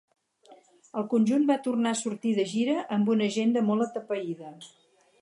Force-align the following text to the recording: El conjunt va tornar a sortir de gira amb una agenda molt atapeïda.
El 1.01 1.05
conjunt 1.11 1.45
va 1.51 1.59
tornar 1.69 1.93
a 1.93 1.99
sortir 2.01 2.33
de 2.39 2.49
gira 2.55 2.81
amb 2.99 3.15
una 3.17 3.31
agenda 3.33 3.67
molt 3.71 3.89
atapeïda. 3.91 4.55